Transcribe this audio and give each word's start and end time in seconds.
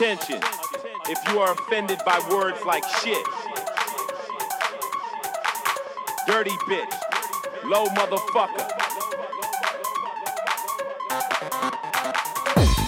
attention 0.00 0.40
if 1.10 1.18
you 1.28 1.38
are 1.40 1.52
offended 1.52 1.98
by 2.06 2.18
words 2.30 2.58
like 2.64 2.82
shit, 3.02 3.22
dirty 6.26 6.56
bitch, 6.66 6.90
low 7.64 7.84
motherfucker, 7.88 8.66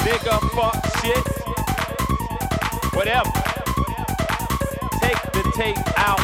nigga, 0.01 0.41
fuck 0.53 0.75
shit, 1.03 1.27
whatever. 2.95 3.31
Take 5.01 5.21
the 5.33 5.53
tape 5.55 5.99
out. 5.99 6.22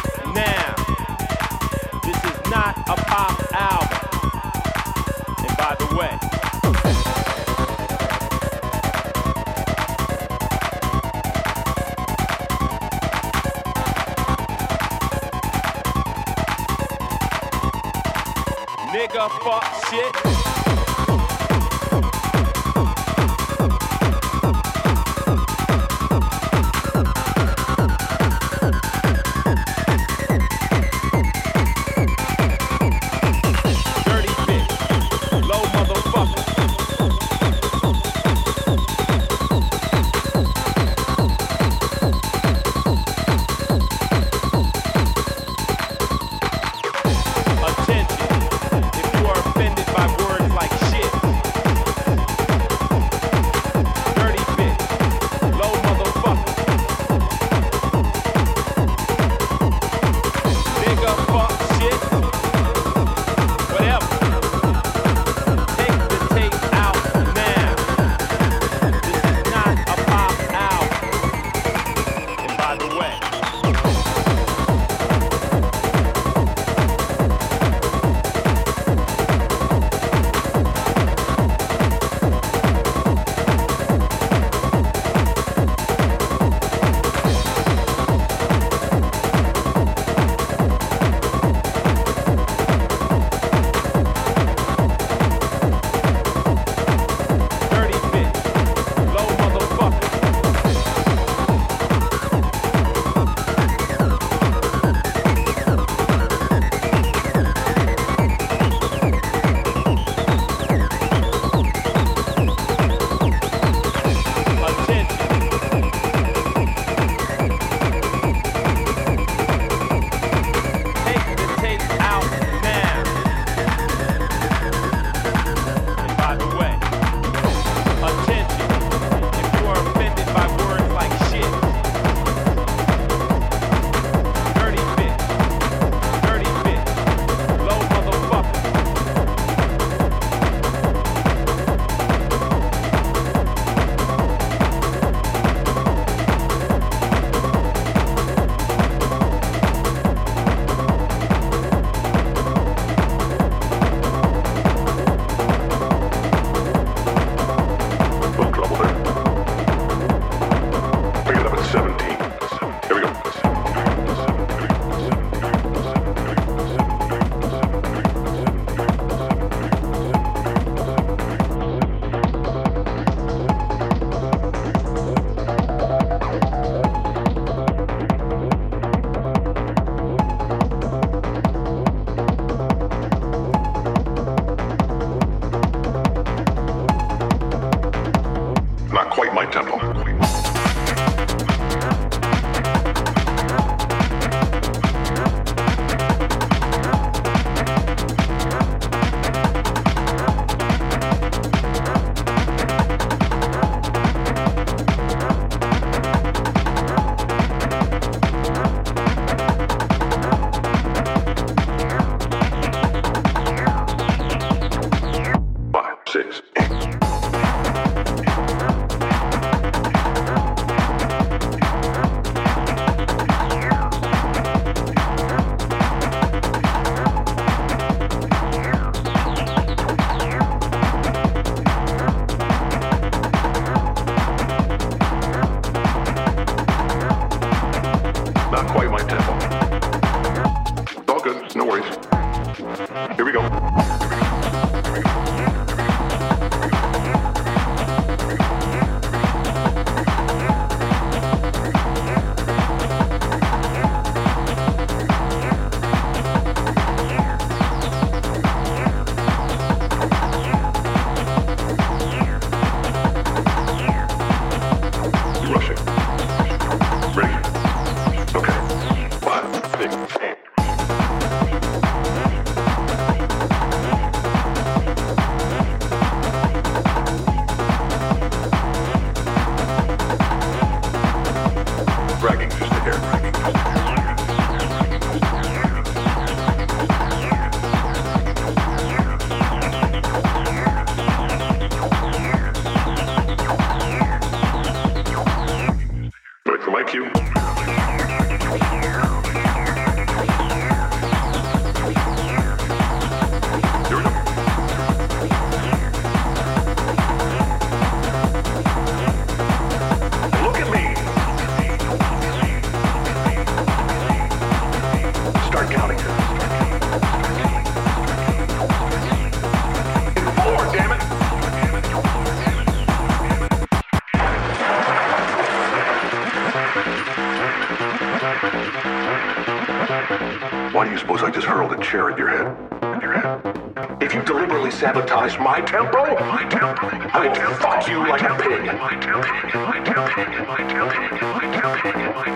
I 331.11 331.31
just 331.31 331.47
hurled 331.47 331.73
a 331.73 331.83
chair 331.83 332.11
at 332.11 332.19
your 332.19 332.29
head. 332.29 332.47
At 332.83 333.03
your 333.03 333.13
head. 333.13 334.03
If 334.03 334.15
you 334.15 334.23
deliberately 334.23 334.71
sabotage 334.71 335.39
my 335.39 335.61
tempo, 335.61 336.05
my 336.25 336.47
tempo, 336.49 336.89
I 337.13 337.29
will 337.29 337.55
fuck 337.57 337.89
you 337.89 337.99
like 338.09 338.23
a 338.23 338.35
pig. 338.37 338.69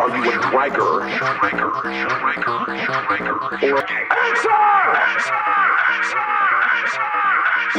Are 0.01 0.09
you 0.17 0.25
a 0.25 0.37
dragger? 0.43 1.09
Dragger, 1.17 1.71
dragger, 2.21 2.65
dragger, 2.85 3.37
or 3.63 3.79
a 3.79 3.87
answer? 4.29 4.61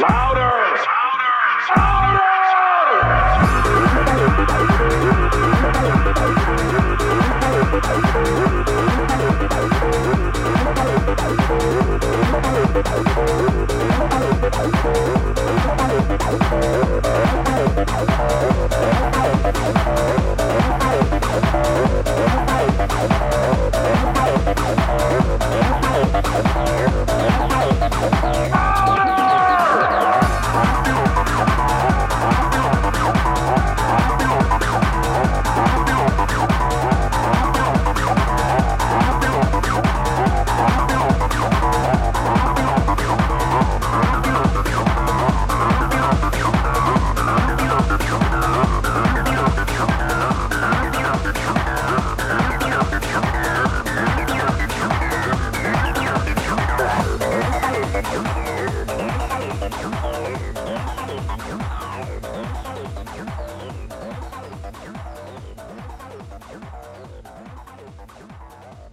Louder! 0.00 0.56
Louder! 1.76 2.33
Oh, 12.46 13.44